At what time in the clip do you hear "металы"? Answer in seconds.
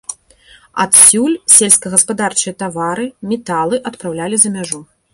3.35-3.75